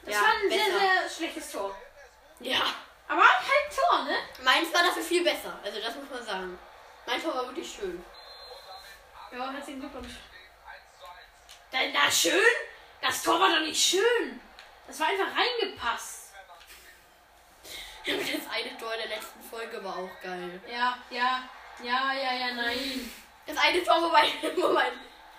Das 0.05 0.15
Ja, 0.15 0.21
war 0.23 0.29
ein 0.29 0.49
sehr, 0.50 0.65
besser. 0.65 0.79
sehr 0.79 1.11
schlechtes 1.17 1.53
Tor. 1.53 1.75
Ja. 2.41 2.61
Aber 3.09 3.23
halt 3.23 3.37
ein 3.49 3.75
Tor, 3.77 4.05
ne? 4.05 4.17
Meins 4.43 4.73
war 4.73 4.83
dafür 4.83 5.03
viel 5.03 5.25
besser. 5.25 5.59
Also 5.62 5.81
das 5.81 5.95
muss 5.97 6.09
man 6.11 6.25
sagen. 6.25 6.59
Mein 7.07 7.23
Tor 7.23 7.35
war 7.35 7.47
wirklich 7.47 7.71
schön. 7.73 8.03
Ja, 9.33 9.53
herzlichen 9.53 9.81
Glückwunsch. 9.81 10.15
Denn 11.73 11.93
na 11.93 12.11
schön? 12.11 12.33
Das 13.01 13.23
Tor 13.23 13.39
war 13.41 13.49
doch 13.49 13.61
nicht 13.61 13.81
schön. 13.81 14.41
Das 14.87 14.99
war 14.99 15.07
einfach 15.07 15.29
reingepasst. 15.37 16.33
Das 18.05 18.51
eine 18.51 18.77
Tor 18.77 18.93
der 18.97 19.09
letzten 19.09 19.41
Folge 19.43 19.83
war 19.85 19.97
auch 19.99 20.23
geil. 20.23 20.61
Ja, 20.69 20.99
ja, 21.11 21.49
ja, 21.83 22.13
ja, 22.13 22.33
ja, 22.33 22.55
nein. 22.55 23.13
Das 23.47 23.57
eine 23.57 23.85
Tor, 23.85 24.03
wo 24.03 24.09
mein, 24.09 24.33
wo 24.57 24.73
mein, 24.73 24.93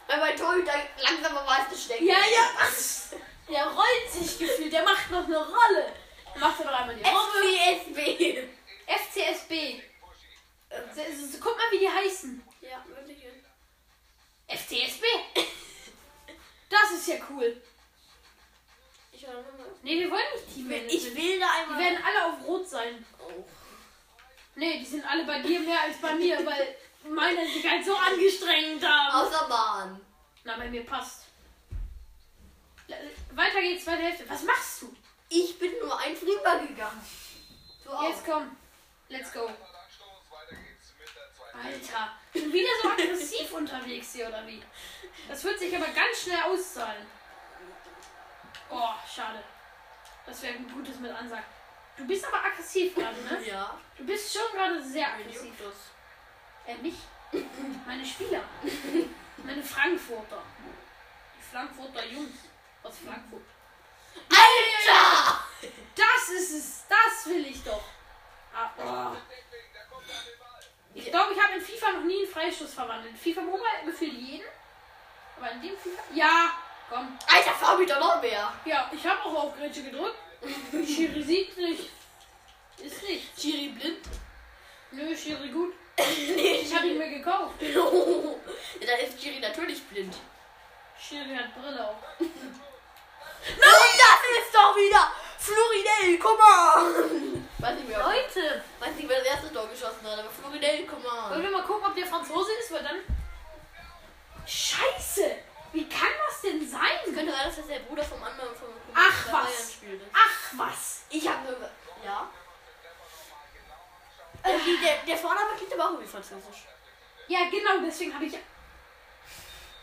weil 0.08 0.20
mein 0.20 0.38
Torhüter 0.38 0.74
langsamer 1.02 1.46
war 1.46 1.60
als 1.60 1.68
eine 1.68 1.78
Stecke. 1.78 2.06
Ja, 2.06 2.16
ja, 2.16 2.50
was? 2.60 3.14
Der 3.50 3.66
rollt 3.66 4.10
sich 4.10 4.40
gefühlt, 4.40 4.72
der 4.72 4.84
macht 4.84 5.12
noch 5.12 5.26
eine 5.26 5.38
Rolle. 5.38 5.94
Macht 6.40 6.60
er 6.62 6.66
doch 6.66 6.80
einmal 6.80 6.96
die 6.96 7.04
Robbe. 7.04 8.48
FCSB. 8.88 9.82
FCSB. 10.70 11.40
Guck 11.42 11.58
mal, 11.58 11.72
wie 11.72 11.80
die 11.80 11.90
heißen. 11.90 12.42
Ja, 12.62 12.84
wirklich. 12.88 13.11
FCSB. 14.58 15.04
Das 16.70 16.92
ist 16.92 17.08
ja 17.08 17.16
cool. 17.30 17.62
Ich, 19.12 19.22
nochmal. 19.24 19.44
Nee, 19.84 20.00
wir 20.00 20.10
wollen 20.12 20.22
nicht 20.34 20.54
Team 20.54 20.72
ich 20.72 21.16
will 21.16 21.40
da 21.40 21.46
Die 21.46 21.62
einmal. 21.62 21.80
werden 21.80 22.04
alle 22.04 22.26
auf 22.34 22.48
Rot 22.48 22.68
sein. 22.68 23.06
Oh. 23.20 23.44
Nee, 24.56 24.80
die 24.80 24.86
sind 24.86 25.06
alle 25.06 25.26
bei 25.26 25.42
dir 25.42 25.60
mehr 25.60 25.82
als 25.82 25.98
bei 25.98 26.14
mir, 26.16 26.46
weil 26.46 26.76
meine 27.10 27.48
sich 27.48 27.68
halt 27.70 27.86
so 27.86 27.96
angestrengt 27.96 28.84
haben. 28.86 29.28
Außer 29.28 29.48
Bahn. 29.48 30.02
Na, 30.44 30.58
bei 30.58 30.70
mir 30.70 30.86
passt. 30.86 31.24
Weiter 33.32 33.62
geht's, 33.62 33.86
zweite 33.86 34.02
Hälfte. 34.02 34.30
Was 34.30 34.44
machst 34.44 34.82
du? 34.82 34.94
Ich 35.30 35.58
bin 35.58 35.72
nur 35.80 35.98
ein 35.98 36.16
Flieger 36.16 36.60
gegangen. 36.60 37.02
Du 37.86 37.92
auch. 37.92 38.04
Jetzt 38.04 38.26
komm. 38.26 38.56
Let's 39.08 39.32
go. 39.32 39.50
Alter, 41.54 42.12
schon 42.34 42.54
wieder 42.54 42.70
so 42.82 42.90
aggressiv 42.90 43.52
unterwegs 43.54 44.14
hier, 44.14 44.28
oder 44.28 44.46
wie? 44.48 44.62
Das 45.28 45.44
wird 45.44 45.60
sich 45.60 45.76
aber 45.76 45.88
ganz 45.88 46.24
schnell 46.24 46.42
auszahlen. 46.44 47.06
Oh, 48.70 48.94
schade. 49.14 49.44
Das 50.26 50.42
wäre 50.42 50.56
ein 50.56 50.72
gutes 50.72 51.00
mit 51.00 51.12
Ansag. 51.12 51.44
Du 51.98 52.08
bist 52.08 52.26
aber 52.26 52.46
aggressiv 52.46 52.96
gerade, 52.96 53.22
ne? 53.22 53.46
Ja. 53.46 53.78
Du 53.98 54.06
bist 54.06 54.34
schon 54.34 54.52
gerade 54.54 54.82
sehr 54.82 55.08
aggressiv. 55.08 55.54
Äh, 56.66 56.76
mich? 56.76 56.96
Meine 57.86 58.06
Spieler. 58.06 58.42
Meine 59.38 59.64
Frankfurter. 59.64 60.42
Die 61.38 61.44
Frankfurter 61.52 62.06
Jungs 62.06 62.38
aus 62.84 62.94
Frankfurt. 63.06 63.44
Alter! 64.30 65.44
Das 65.96 66.30
ist 66.30 66.52
es. 66.52 66.84
Das 66.88 67.26
will 67.28 67.46
ich 67.46 67.64
doch. 67.64 67.84
Ah, 68.54 68.70
oh. 68.78 69.18
Ich 70.94 71.06
glaube, 71.06 71.34
ich 71.34 71.42
habe 71.42 71.54
in 71.56 71.62
FIFA 71.62 71.92
noch 71.94 72.04
nie 72.04 72.24
einen 72.24 72.32
Freistoß 72.32 72.74
verwandelt. 72.74 73.18
FIFA 73.18 73.42
Mobile 73.42 73.86
gefühlt 73.86 74.14
jeden. 74.14 74.46
Aber 75.38 75.52
in 75.52 75.62
dem 75.62 75.78
FIFA. 75.78 76.02
Ja, 76.14 76.52
komm. 76.90 77.18
Alter, 77.28 77.52
fahr 77.52 77.78
doch 77.78 78.00
noch 78.00 78.22
mehr. 78.22 78.54
Ja, 78.66 78.92
ich 78.94 79.06
habe 79.06 79.24
auch 79.24 79.44
auf 79.44 79.58
Grätsche 79.58 79.84
gedrückt. 79.84 80.18
Schiri 80.72 81.24
sieht 81.24 81.58
nicht. 81.58 81.90
Ist 82.78 83.04
nicht. 83.04 83.36
Chiri 83.38 83.70
blind? 83.70 84.00
Nö, 84.92 85.16
Schiri 85.16 85.50
gut. 85.50 85.74
nee, 85.98 86.62
Ich 86.62 86.76
habe 86.76 86.88
ihn 86.88 86.98
mir 86.98 87.10
gekauft. 87.10 87.56
ja, 87.62 88.88
dann 88.88 89.00
ist 89.00 89.20
Chiri 89.20 89.40
natürlich 89.40 89.84
blind. 89.84 90.16
Schiri 91.00 91.36
hat 91.36 91.54
Brille 91.56 91.88
auch. 91.88 91.98
Und 92.20 92.28
das 93.48 94.22
ist 94.40 94.54
doch 94.54 94.76
wieder 94.76 95.12
Floridel, 95.38 96.20
komm 96.20 96.38
on! 96.40 97.41
Weiß 97.62 97.76
nicht 97.76 97.88
mehr, 97.88 98.00
Leute, 98.00 98.64
weiß 98.80 98.96
nicht, 98.96 99.08
wer 99.08 99.20
das 99.20 99.28
erste 99.28 99.54
Tor 99.54 99.68
geschossen 99.68 100.04
hat, 100.04 100.20
aber 100.20 100.30
Floridel, 100.30 100.88
komm 100.88 101.04
wollen 101.04 101.34
on. 101.34 101.44
wir 101.44 101.52
mal 101.52 101.64
gucken, 101.64 101.86
ob 101.86 101.96
der 101.96 102.08
Franzose 102.08 102.52
ist, 102.54 102.72
weil 102.72 102.84
dann. 102.84 102.98
Scheiße! 104.46 105.36
Wie 105.74 105.88
kann 105.88 106.10
das 106.28 106.42
denn 106.42 106.68
sein? 106.70 106.98
Könnte 107.06 107.32
sein, 107.32 107.46
dass 107.46 107.56
das 107.58 107.68
der 107.68 107.80
Bruder 107.80 108.04
vom 108.04 108.22
anderen 108.24 108.50
vom 108.56 108.70
vom 108.70 108.94
Ach, 108.94 109.32
was. 109.32 109.78
Ach 110.12 110.52
was! 110.58 111.02
Ich 111.10 111.28
habe 111.28 111.44
nur. 111.44 111.70
Ja. 112.04 112.30
Äh, 114.44 114.58
der, 114.84 114.98
der 115.08 115.18
Vorname 115.18 115.52
klingt 115.56 115.74
aber 115.74 115.86
auch 115.86 115.92
irgendwie 115.92 116.10
französisch. 116.12 116.66
Ja, 117.28 117.42
genau, 117.50 117.86
deswegen 117.86 118.14
habe 118.14 118.26
ich. 118.26 118.36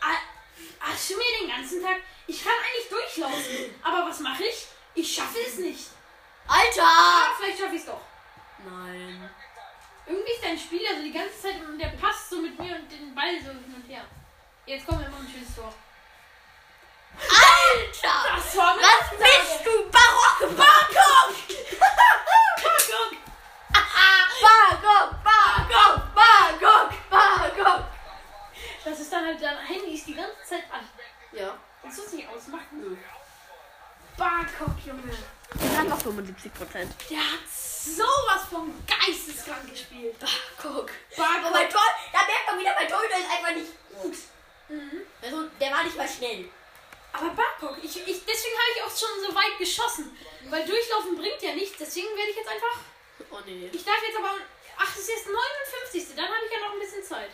Ah, 0.01 0.17
Hast 0.79 1.09
du 1.09 1.17
mir 1.17 1.39
den 1.41 1.49
ganzen 1.49 1.81
Tag. 1.81 1.97
Ich 2.27 2.43
kann 2.43 2.53
eigentlich 2.53 2.89
durchlaufen. 2.89 3.79
Aber 3.81 4.09
was 4.09 4.19
mache 4.19 4.43
ich? 4.43 4.67
Ich 4.95 5.15
schaffe 5.15 5.39
es 5.45 5.55
nicht. 5.57 5.87
Alter! 6.49 6.81
Ah, 6.83 7.31
vielleicht 7.37 7.59
schaffe 7.59 7.75
ich 7.75 7.81
es 7.81 7.85
doch. 7.85 8.01
Nein. 8.65 9.29
Irgendwie 10.07 10.31
ist 10.31 10.43
dein 10.43 10.57
Spiel 10.57 10.81
also 10.87 11.03
die 11.03 11.13
ganze 11.13 11.39
Zeit 11.39 11.61
und 11.61 11.77
der 11.77 11.89
passt 11.89 12.31
so 12.31 12.41
mit 12.41 12.57
mir 12.59 12.75
und 12.75 12.91
den 12.91 13.13
Ball 13.13 13.39
so 13.39 13.51
hin 13.51 13.75
und 13.75 13.87
her. 13.87 14.03
Jetzt 14.65 14.87
kommen 14.87 15.01
wir 15.01 15.09
mal 15.09 15.19
ein 15.19 15.29
schönes 15.31 15.55
Tor. 15.55 15.71
Alter! 17.21 18.35
Das 18.35 18.57
war 18.57 18.75
mit 18.75 18.83
Was 18.83 19.09
bist 19.11 19.65
du? 19.65 19.89
Barock! 19.91 20.57
Bangkok! 20.57 21.35
Guck, 21.69 21.95
Bangkok! 24.41 25.23
Bangkok! 25.23 26.15
Bangkok! 26.15 27.09
Bangkok! 27.09 27.83
Das 28.83 28.99
ist 28.99 29.13
dann 29.13 29.25
halt 29.25 29.41
dein 29.41 29.57
Handy 29.59 29.93
ist 29.93 30.07
die 30.07 30.15
ganze 30.15 30.43
Zeit 30.43 30.63
an. 30.71 30.89
Ja. 31.31 31.57
Willst 31.83 31.99
du 31.99 32.03
es 32.03 32.13
nicht 32.13 32.27
ausmachen? 32.27 32.81
Nö. 32.81 32.97
Bangkok, 34.19 34.75
Junge. 34.85 35.15
Der 35.55 35.77
hat 35.79 35.87
noch 35.87 36.01
75 36.01 36.53
Prozent. 36.53 36.93
Der 37.09 37.19
hat 37.19 37.47
sowas 37.47 38.43
von 38.51 38.73
geisteskrank 38.85 39.71
gespielt. 39.71 40.15
Guck. 40.61 40.91
Bangkok. 41.15 41.45
Aber 41.45 41.51
mein 41.51 41.69
Tor, 41.69 41.87
da 42.11 42.19
merkt 42.27 42.45
man 42.47 42.59
wieder, 42.59 42.75
mein 42.77 42.89
Torhüter 42.89 43.17
ist 43.17 43.31
einfach 43.31 43.55
nicht 43.55 43.71
gut. 43.95 44.17
Also, 45.21 45.47
der 45.59 45.71
war 45.71 45.83
nicht 45.85 45.95
mal 45.95 46.07
schnell. 46.07 46.49
Aber 47.13 47.29
Bangkok, 47.29 47.77
ich, 47.81 47.95
ich, 47.95 48.25
deswegen 48.25 48.55
habe 48.59 48.71
ich 48.75 48.83
auch 48.83 48.91
schon 48.91 49.23
so 49.25 49.33
weit 49.33 49.57
geschossen. 49.57 50.15
Weil 50.49 50.65
durchlaufen 50.67 51.15
bringt 51.15 51.41
ja 51.41 51.55
nichts. 51.55 51.77
Deswegen 51.79 52.09
werde 52.17 52.31
ich 52.31 52.37
jetzt 52.37 52.49
einfach. 52.49 52.77
Oh 53.31 53.39
nee. 53.45 53.69
Ich 53.71 53.85
darf 53.85 54.03
jetzt 54.05 54.17
aber. 54.17 54.35
Ach, 54.77 54.85
das 54.85 54.99
ist 54.99 55.09
jetzt 55.09 55.27
59. 55.27 56.15
Dann 56.15 56.25
habe 56.25 56.45
ich 56.45 56.51
ja 56.51 56.59
noch 56.59 56.73
ein 56.73 56.79
bisschen 56.79 57.03
Zeit. 57.03 57.31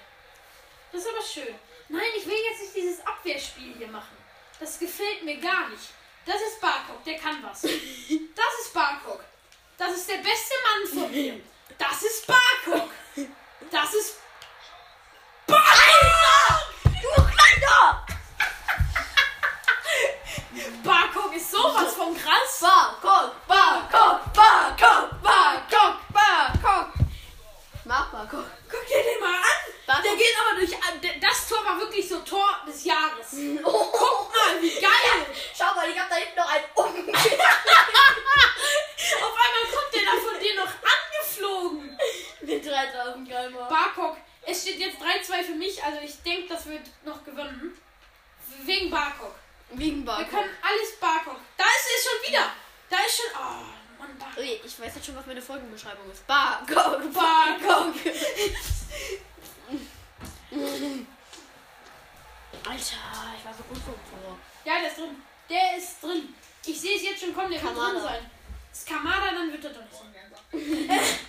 Das 0.91 1.01
ist 1.01 1.09
aber 1.09 1.21
schön. 1.21 1.55
Nein, 1.89 2.13
ich 2.15 2.25
will 2.25 2.37
jetzt 2.37 2.61
nicht 2.61 2.75
dieses 2.75 3.05
Abwehrspiel 3.05 3.73
hier 3.75 3.87
machen. 3.87 4.15
Das 4.59 4.79
gefällt 4.79 5.23
mir 5.23 5.37
gar 5.37 5.69
nicht. 5.69 5.89
Das 6.25 6.41
ist 6.41 6.59
Barkok, 6.59 7.03
der 7.03 7.17
kann 7.19 7.43
was. 7.43 7.61
Das 7.61 7.69
ist 7.69 8.73
Barkok. 8.73 9.23
Das 9.77 9.91
ist 9.95 10.09
der 10.09 10.17
beste 10.17 10.55
Mann 10.63 10.99
von 10.99 11.11
mir. 11.11 11.39
Das 11.77 12.01
ist 12.01 12.25
Barkok. 12.25 12.89
Das 13.69 13.93
ist. 13.93 14.15
Alter! 15.47 16.61
Du 17.01 17.21
Kleiner! 17.23 18.05
Barkok 20.83 21.35
ist 21.35 21.51
sowas 21.51 21.93
von 21.93 22.17
krass. 22.17 22.61
Bangkok! 22.61 23.47
Bangkok! 23.47 24.33
Bangkok! 24.33 25.21
Bangkok! 25.21 25.97
Bangkok! 26.11 26.93
Mach 27.83 28.09
Bangkok. 28.11 28.45
Guck 28.69 28.87
dir 28.87 29.03
den 29.03 29.19
mal 29.19 29.35
an. 29.35 29.41
Bangkok. 29.85 29.94
Der 30.05 30.15
geht 30.15 30.35
aber 30.39 30.55
durch. 30.59 30.71
der- 31.01 31.19
Das 31.19 31.47
Tor 31.47 31.65
war 31.65 31.79
wirklich 31.79 32.07
so 32.07 32.19
Tor 32.19 32.59
des 32.67 32.83
Jahres. 32.83 33.27
Oh, 33.63 33.85
Guck 33.91 34.33
mal, 34.33 34.61
wie 34.61 34.69
geil. 34.79 35.25
Schau 35.57 35.73
mal, 35.75 35.89
ich 35.89 35.99
hab 35.99 36.09
da 36.09 36.15
hinten 36.15 36.35
noch 36.37 36.47
einen 36.49 36.65
um. 36.75 37.09
Auf 39.25 39.35
einmal 39.37 39.65
kommt 39.73 39.93
der 39.93 40.03
da 40.03 40.11
von 40.11 40.39
dir 40.39 40.55
noch 40.55 40.71
angeflogen. 40.93 41.97
Mit 42.41 42.65
3000 42.65 43.29
Geimer. 43.29 43.67
Barkok. 43.67 44.17
Es 44.47 44.61
steht 44.61 44.77
jetzt 44.79 44.97
3-2 45.01 45.43
für 45.43 45.53
mich, 45.55 45.83
also 45.83 45.99
ich 46.03 46.21
denke, 46.21 46.53
das 46.53 46.65
wird 46.67 46.83
noch 47.03 47.23
gewonnen. 47.23 47.75
Wegen 48.63 48.91
Barkok. 48.91 49.33
Wegen 49.71 50.05
Wir 50.05 50.13
Bangkok. 50.13 50.29
können 50.29 50.51
alles 50.61 50.95
Barkok. 50.99 51.37
Da 51.57 51.63
ist 51.63 51.87
es 51.97 52.03
schon 52.03 52.21
wieder. 52.31 52.51
Da 52.89 52.97
ist 53.05 53.17
schon. 53.17 53.25
Oh, 53.35 53.65
Mann, 53.99 54.15
Barkok. 54.19 54.43
Ich 54.43 54.79
weiß 54.79 54.93
jetzt 54.95 55.05
schon, 55.05 55.15
was 55.15 55.25
meine 55.25 55.41
Folgenbeschreibung 55.41 56.11
ist. 56.11 56.25
Bangkok! 56.27 57.01
Bangkok. 57.13 57.95
Alter, 62.63 62.77
ich 63.37 63.45
war 63.45 63.53
so 63.53 63.63
gut 63.63 63.77
vom 63.77 63.93
Tor. 63.93 64.37
Ja, 64.63 64.79
der 64.79 64.87
ist 64.87 64.97
drin. 64.97 65.21
Der 65.49 65.77
ist 65.77 66.01
drin. 66.01 66.33
Ich 66.65 66.79
sehe 66.79 66.95
es 66.95 67.03
jetzt 67.03 67.21
schon 67.21 67.35
kommen, 67.35 67.51
der 67.51 67.61
wird 67.61 67.73
Kamada. 67.73 67.91
drin 67.93 68.01
sein. 68.03 68.31
Ist 68.71 68.87
Kamada, 68.87 69.31
dann 69.31 69.51
wird 69.51 69.63
er 69.65 69.71
doch 69.71 69.81
nicht 69.81 69.93
drin 69.93 70.13
sein. 70.13 70.31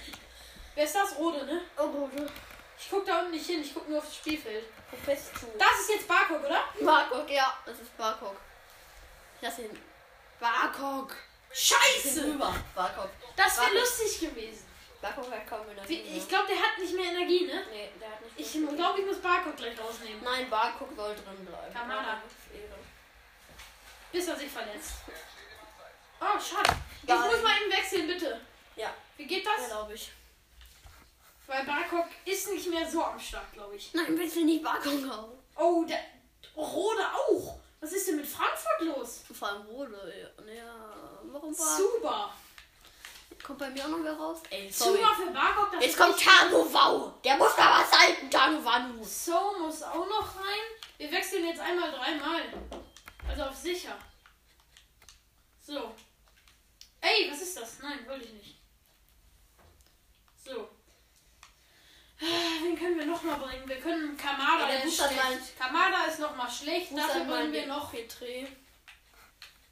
Wer 0.75 0.85
ist 0.85 0.95
das? 0.95 1.17
Rode, 1.17 1.45
ne? 1.45 1.61
Oh, 1.77 1.85
Rode. 1.87 2.31
Ich 2.79 2.91
guck 2.91 3.05
da 3.07 3.21
unten 3.21 3.33
nicht 3.33 3.47
hin, 3.47 3.63
ich 3.63 3.73
guck 3.75 3.89
nur 3.89 3.99
aufs 3.99 4.17
Spielfeld. 4.17 4.67
Wo 4.91 4.97
bist 5.11 5.31
du? 5.41 5.47
Das 5.59 5.81
ist 5.81 5.91
jetzt 5.91 6.09
Barkok, 6.09 6.45
oder? 6.45 6.63
Bangkok, 6.81 7.29
ja. 7.31 7.57
Das 7.65 7.81
ist 7.81 7.97
Bangkok. 7.97 8.37
Das 9.41 9.57
sind 9.57 9.77
Bangkok. 10.39 11.17
Scheiße! 11.53 12.25
Rüber. 12.25 12.55
Bangkok. 12.75 13.11
Das 13.35 13.57
wäre 13.57 13.71
Barkok. 13.71 13.81
lustig 13.81 14.21
gewesen. 14.21 14.66
Bangkok 15.15 15.33
hat 15.33 15.47
kaum 15.47 15.69
Energie. 15.71 15.89
Wie- 16.05 16.09
mehr. 16.11 16.17
Ich 16.19 16.29
glaube, 16.29 16.47
der 16.49 16.57
hat 16.57 16.79
nicht 16.79 16.95
mehr 16.95 17.05
Energie, 17.13 17.47
ne? 17.47 17.63
Nee, 17.71 17.91
der 18.01 18.11
hat 18.11 18.21
nicht 18.23 18.39
Ich 18.39 18.55
mehr 18.55 18.63
Energie. 18.65 18.77
glaube, 18.77 19.01
ich 19.01 19.07
muss 19.07 19.19
Barkok 19.21 19.57
gleich 19.57 19.79
rausnehmen. 19.81 20.23
Nein, 20.23 20.51
Bangkok 20.51 20.89
soll 20.97 21.15
drin 21.15 21.45
bleiben. 21.47 21.73
Kamada. 21.75 22.23
Ehre. 22.53 22.75
Bis 24.13 24.29
er 24.29 24.37
sich 24.37 24.51
verletzt. 24.51 24.93
Oh, 26.21 26.41
schade. 26.41 26.77
Ich 27.03 27.09
Geil. 27.09 27.19
muss 27.19 27.43
mal 27.43 27.61
eben 27.63 27.71
wechseln, 27.73 28.07
bitte. 28.07 28.41
Ja, 28.77 28.93
Wie 29.17 29.27
geht 29.27 29.47
das? 29.47 29.69
glaube 29.69 29.95
ich. 29.95 30.11
Weil 31.47 31.65
Barkok 31.65 32.07
ist 32.25 32.51
nicht 32.51 32.69
mehr 32.69 32.89
so 32.91 33.05
am 33.05 33.21
Start, 33.21 33.53
glaube 33.53 33.77
ich. 33.77 33.93
Nein, 33.95 34.19
willst 34.19 34.35
du 34.37 34.45
nicht 34.45 34.65
Bangkok 34.65 35.09
hauen? 35.11 35.39
Oh, 35.57 35.85
der 35.85 36.01
Rode 36.57 37.03
auch. 37.15 37.59
Was 37.81 37.93
ist 37.93 38.09
denn 38.09 38.17
mit 38.17 38.27
Frankfurt 38.27 38.81
los? 38.81 39.21
Vor 39.39 39.49
allem 39.49 39.63
Rode. 39.67 40.33
Ja, 40.53 40.75
warum 41.25 41.57
war... 41.57 41.77
Super. 41.77 42.35
Kommt 43.47 43.61
bei 43.61 43.71
mir 43.71 43.85
auch 43.85 43.91
noch 43.91 44.03
wer 44.03 44.15
raus? 44.15 44.43
Ey, 44.51 44.69
sorry. 44.73 44.99
Super 44.99 45.15
für 45.15 45.31
Barkok. 45.31 45.71
Das 45.75 45.85
Jetzt 45.85 45.97
kommt 45.97 46.21
Tano 46.21 46.75
Wau. 46.75 47.15
Der 47.23 47.37
muss 47.37 47.55
da 47.55 47.79
was 47.79 47.93
halten, 47.97 48.29
Tano 48.29 48.65
Wanu. 48.65 49.05
So 49.05 49.57
muss 49.61 49.85
auch 49.85 50.05
noch 50.09 50.35
rein. 50.35 50.67
Wir 50.99 51.13
wechseln 51.13 51.47
jetzt 51.47 51.61
einmal 51.61 51.93
dreimal. 51.93 52.43
Also 53.29 53.45
auf 53.45 53.55
sicher. 53.55 53.97
So. 55.65 55.95
Ey, 57.01 57.31
was 57.31 57.41
ist 57.41 57.57
das? 57.57 57.79
Nein, 57.79 58.01
wollte 58.09 58.25
ich 58.25 58.33
nicht. 58.33 58.57
So. 60.45 60.69
Ah, 62.21 62.25
Wen 62.65 62.77
können 62.77 62.99
wir 62.99 63.07
noch 63.07 63.23
mal 63.23 63.37
bringen? 63.37 63.69
Wir 63.69 63.79
können 63.79 64.17
Kamada. 64.17 64.69
Ja, 64.73 64.81
ist 64.81 64.97
schlecht. 64.97 65.57
Kamada 65.57 66.07
ist 66.07 66.19
noch 66.19 66.35
mal 66.35 66.51
schlecht. 66.51 66.99
Dafür 66.99 67.25
bringen 67.25 67.53
wir 67.53 67.67
noch. 67.69 67.93
Petre. 67.93 68.49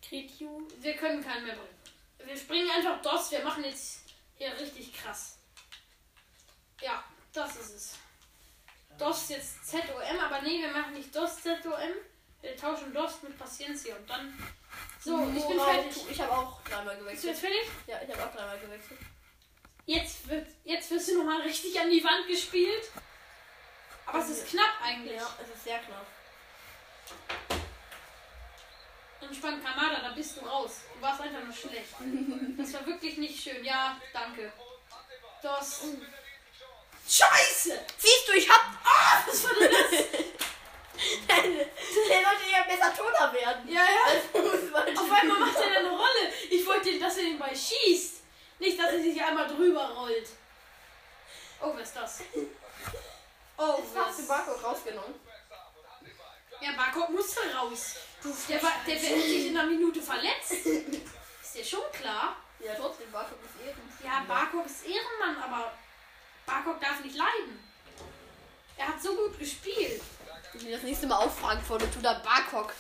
Kritju. 0.01 0.69
Wir 0.79 0.95
können 0.95 1.25
keinen 1.25 1.45
mehr 1.45 1.57
bringen. 1.57 1.84
Wir 2.27 2.37
springen 2.37 2.71
einfach 2.71 3.01
DOS. 3.03 3.31
Wir 3.31 3.45
machen 3.45 3.65
jetzt 3.65 4.01
hier 4.37 4.53
richtig 4.59 4.93
krass. 4.95 5.39
Ja, 6.81 7.05
das 7.33 7.57
ist 7.57 7.75
es. 7.75 7.95
DOS 8.99 9.29
jetzt 9.29 9.67
ZOM, 9.69 10.21
aber 10.21 10.43
nee, 10.43 10.61
wir 10.61 10.71
machen 10.71 10.95
nicht 10.95 11.15
DOS 11.15 11.43
ZOM. 11.43 11.55
Wir 12.41 12.57
tauschen 12.57 12.93
DOS 12.93 13.23
mit 13.23 13.39
Paciencia 13.39 13.97
und 13.97 14.09
dann. 14.09 14.39
So, 15.01 15.19
ich 15.35 15.47
bin 15.47 15.59
fertig. 15.59 16.11
Ich 16.11 16.21
habe 16.21 16.33
auch 16.33 16.61
dreimal 16.63 16.97
Bist 16.97 17.01
du 17.01 17.05
gewechselt. 17.05 17.33
jetzt 17.33 17.41
fertig? 17.41 17.69
Ja, 17.87 18.01
ich 18.03 18.15
habe 18.15 18.31
auch 18.31 18.37
dreimal 18.37 18.59
gewechselt. 18.59 19.01
Jetzt 19.87 20.29
wird, 20.29 20.47
jetzt 20.65 20.91
wirst 20.91 21.09
du 21.09 21.19
nochmal 21.19 21.43
richtig 21.43 21.79
an 21.79 21.91
die 21.91 22.03
Wand 22.03 22.27
gespielt. 22.27 22.91
Aber 24.07 24.19
es 24.19 24.31
ist 24.31 24.49
knapp 24.49 24.81
eigentlich. 24.83 25.17
Ja, 25.17 25.29
es 25.43 25.55
ist 25.55 25.65
sehr 25.65 25.79
knapp. 25.79 26.07
Entspannt, 29.27 29.65
Kamada, 29.65 30.01
da 30.01 30.11
bist 30.11 30.37
du 30.37 30.43
raus. 30.47 30.83
Du 30.95 31.03
warst 31.03 31.21
einfach 31.21 31.43
nur 31.43 31.55
schlecht. 31.55 31.95
Das 32.59 32.73
war 32.75 32.87
wirklich 32.87 33.17
nicht 33.19 33.43
schön. 33.43 33.65
Ja, 33.65 34.01
danke. 34.13 34.53
Das. 35.43 35.83
Scheiße! 37.07 37.85
Siehst 37.99 38.29
du, 38.29 38.33
ich 38.33 38.49
hab. 38.49 38.63
Ah, 38.85 39.23
was 39.27 39.45
war 39.45 39.55
denn 39.55 39.71
das? 39.71 39.91
Der 39.91 39.99
sollte 42.23 42.51
ja 42.51 42.63
besser 42.67 42.95
Toner 42.97 43.31
werden. 43.33 43.69
Ja, 43.69 43.83
ja. 43.83 44.07
Auf 44.35 45.13
einmal 45.13 45.39
macht 45.39 45.57
er 45.57 45.79
eine 45.79 45.91
Rolle. 45.91 46.33
Ich 46.51 46.67
wollte, 46.67 46.99
dass 46.99 47.19
er 47.19 47.25
den 47.25 47.39
Ball 47.39 47.55
schießt. 47.55 48.23
Nicht, 48.59 48.79
dass 48.79 48.93
er 48.93 49.03
sich 49.03 49.23
einmal 49.23 49.47
drüber 49.49 49.91
rollt. 49.91 50.29
Oh, 51.61 51.73
wer 51.75 51.83
ist 51.83 51.97
das? 51.97 52.21
Oh, 53.57 53.83
wer 53.93 54.07
hast 54.07 54.19
du 54.19 54.23
ist 54.23 54.29
Barco 54.29 54.53
rausgenommen. 54.53 55.15
Ja, 56.65 56.73
Barkok 56.73 57.11
musste 57.11 57.41
raus. 57.55 57.97
Der, 58.49 58.63
war, 58.63 58.73
der 58.87 58.95
wird 58.95 59.23
sich 59.23 59.49
in 59.49 59.57
einer 59.57 59.69
Minute 59.69 60.01
verletzt. 60.01 60.53
Ist 61.43 61.55
dir 61.55 61.65
schon 61.65 61.93
klar? 61.93 62.37
Ja, 62.59 62.73
trotzdem 62.75 63.11
Barco 63.13 63.35
ist 63.45 63.67
Ehren. 63.67 63.83
Ja, 64.03 64.25
Barkok 64.27 64.65
ist 64.65 64.87
Ehrenmann, 64.87 65.43
aber 65.43 65.73
Barkok 66.47 66.81
darf 66.81 67.01
nicht 67.05 67.17
leiden. 67.17 67.63
Er 68.79 68.89
hat 68.89 69.03
so 69.03 69.15
gut 69.15 69.39
gespielt. 69.39 70.01
Ich 70.55 70.65
will 70.65 70.73
das 70.73 70.83
nächste 70.83 71.07
Mal 71.07 71.19
auch 71.19 71.31
Frankfurt 71.31 71.83
und 71.83 71.93
tu 71.93 72.01
da 72.01 72.15
Barkok. 72.15 72.73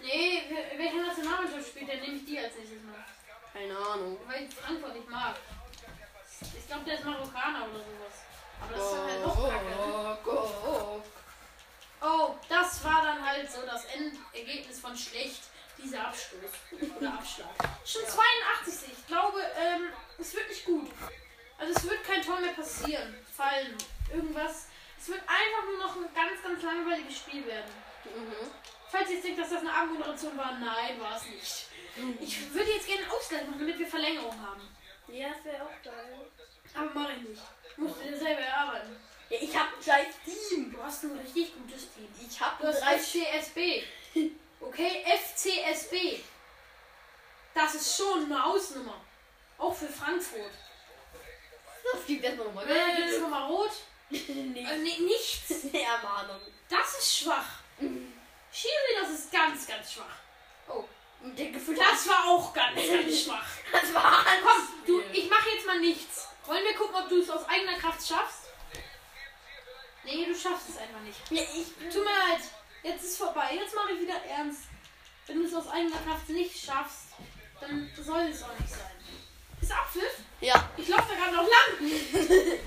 Nee, 0.00 0.42
welche 0.76 0.96
Nationalmannschaft 0.98 1.68
spielt, 1.68 1.88
dann 1.88 2.00
nehme 2.00 2.16
ich 2.16 2.26
die 2.26 2.38
als 2.38 2.54
nächstes 2.56 2.82
Mal. 2.82 3.04
Keine 3.54 3.78
Ahnung. 3.78 4.18
Weil 4.26 4.44
ich 4.44 4.54
Frankfurt 4.54 4.94
nicht 4.94 5.08
mag. 5.08 5.36
Ich 6.42 6.66
glaube, 6.66 6.84
der 6.84 6.94
ist 6.98 7.04
Marokkaner 7.04 7.64
oder 7.64 7.78
sowas. 7.78 8.16
Aber 8.60 8.74
das 8.74 8.84
ist 8.84 8.92
dann 8.92 9.10
halt 9.10 9.24
noch 9.24 9.50
kacke. 9.50 9.92
Barkok. 10.02 10.66
Oh, 10.66 11.02
das 12.48 12.84
war 12.84 13.02
dann 13.02 13.26
halt 13.26 13.50
so 13.50 13.62
das 13.62 13.84
Endergebnis 13.86 14.80
von 14.80 14.96
schlecht, 14.96 15.42
dieser 15.78 16.06
Abstoß 16.06 16.40
oder 16.98 17.14
Abschlag. 17.14 17.48
Schon 17.84 18.06
82. 18.06 18.92
Ich 18.92 19.06
glaube, 19.06 19.40
ähm, 19.56 19.88
es 20.18 20.34
wird 20.34 20.48
nicht 20.48 20.64
gut. 20.64 20.90
Also 21.58 21.72
es 21.74 21.84
wird 21.84 22.04
kein 22.04 22.22
Tor 22.22 22.40
mehr 22.40 22.52
passieren, 22.52 23.14
fallen, 23.34 23.76
irgendwas. 24.12 24.66
Es 24.98 25.08
wird 25.08 25.20
einfach 25.20 25.64
nur 25.66 25.78
noch 25.78 25.96
ein 25.96 26.14
ganz, 26.14 26.42
ganz 26.42 26.62
langweiliges 26.62 27.16
Spiel 27.16 27.46
werden. 27.46 27.70
Mhm. 28.04 28.50
Falls 28.88 29.08
ihr 29.08 29.16
jetzt 29.16 29.24
denkt, 29.24 29.40
dass 29.40 29.50
das 29.50 29.60
eine 29.60 29.72
Abmoderation 29.72 30.36
war, 30.36 30.52
nein, 30.58 31.00
war 31.00 31.16
es 31.16 31.26
nicht. 31.26 31.66
Ich 32.20 32.52
würde 32.52 32.70
jetzt 32.70 32.86
gerne 32.86 33.02
einen 33.02 33.10
Ausgleich 33.10 33.46
machen, 33.46 33.60
damit 33.60 33.78
wir 33.78 33.86
Verlängerung 33.86 34.40
haben. 34.40 34.68
Ja, 35.08 35.28
das 35.28 35.44
wäre 35.44 35.62
auch 35.62 35.82
geil. 35.82 36.30
Aber 36.74 37.00
mache 37.00 37.12
ich 37.12 37.28
nicht. 37.28 37.42
Musst 37.76 38.00
du 38.00 38.04
dir 38.04 38.16
selber 38.16 38.40
erarbeiten. 38.40 38.96
Ja, 39.32 39.38
ich 39.40 39.56
hab 39.56 39.68
ein 39.68 39.82
scheiß 39.82 40.14
Team. 40.26 40.70
Du 40.72 40.82
hast 40.82 41.04
ein 41.04 41.18
richtig 41.18 41.54
gutes 41.54 41.90
Team. 41.94 42.06
Ich 42.28 42.38
hab 42.38 42.60
Du 42.60 42.70
drei 42.70 42.98
FCSB. 42.98 43.84
Okay, 44.60 45.04
FCSB. 45.04 46.20
Das 47.52 47.74
ist 47.74 47.96
schon 47.96 48.26
eine 48.26 48.44
Hausnummer. 48.44 49.00
Auch 49.58 49.74
für 49.74 49.88
Frankfurt. 49.88 50.52
Das 51.92 52.06
gibt 52.06 52.22
erstmal 52.22 52.46
nochmal. 52.46 52.70
Äh, 52.70 53.00
jetzt 53.00 53.20
nochmal 53.20 53.50
rot. 53.50 53.72
Nicht. 54.10 54.28
Äh, 54.30 54.34
nee, 54.34 54.98
nichts. 55.00 55.64
Nee, 55.72 55.82
Ermahnung. 55.82 56.40
Das 56.68 56.96
ist 56.96 57.18
schwach. 57.18 57.58
Schiri, 57.80 59.00
das 59.00 59.10
ist 59.10 59.32
ganz, 59.32 59.66
ganz 59.66 59.94
schwach. 59.94 60.16
Oh. 60.68 60.84
Der 61.22 61.50
Gefühl 61.50 61.74
Das 61.74 62.08
war 62.08 62.24
auch 62.28 62.52
ganz, 62.54 62.76
ganz 62.76 63.24
schwach. 63.24 63.48
Das 63.72 63.92
war 63.92 64.24
Komm, 64.44 64.68
du, 64.86 65.02
ich 65.12 65.28
mache 65.28 65.50
jetzt 65.50 65.66
mal 65.66 65.80
nichts. 65.80 66.28
Wollen 66.46 66.64
wir 66.64 66.74
gucken, 66.74 66.94
ob 66.94 67.08
du 67.08 67.20
es 67.20 67.28
aus 67.30 67.48
eigener 67.48 67.78
Kraft 67.78 68.06
schaffst? 68.06 68.41
Nee, 70.04 70.26
du 70.26 70.34
schaffst 70.34 70.68
es 70.70 70.76
einfach 70.78 71.00
nicht. 71.00 71.18
Ja, 71.30 71.42
ich 71.42 71.92
Tut 71.92 72.04
mir 72.04 72.10
leid. 72.10 72.42
Jetzt 72.82 73.04
ist 73.04 73.18
vorbei. 73.18 73.54
Jetzt 73.54 73.74
mache 73.74 73.92
ich 73.92 74.00
wieder 74.00 74.20
ernst. 74.24 74.62
Wenn 75.26 75.38
du 75.38 75.46
es 75.46 75.54
aus 75.54 75.68
eigener 75.68 75.98
Kraft 75.98 76.28
nicht 76.28 76.64
schaffst, 76.64 77.08
dann 77.60 77.88
soll 77.96 78.22
es 78.22 78.42
auch 78.42 78.58
nicht 78.58 78.70
sein. 78.70 78.90
Ist 79.60 79.72
Abpfiff? 79.72 80.18
Ja. 80.40 80.68
Ich 80.76 80.88
laufe 80.88 81.04
da 81.08 81.14
gerade 81.14 81.36
noch 81.36 81.48
lang. 81.48 81.88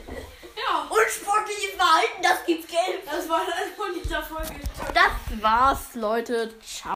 ja, 0.56 0.88
Unsportliches 0.90 1.76
Verhalten, 1.76 2.22
das 2.24 2.46
gibt's 2.46 2.68
Geld. 2.68 3.02
das 3.06 3.28
war 3.28 3.46
das 3.46 3.76
von 3.76 3.94
dieser 4.02 4.24
Folge. 4.24 4.56
Das 4.94 5.42
war's, 5.42 5.96
Leute. 5.96 6.58
Ciao. 6.62 6.94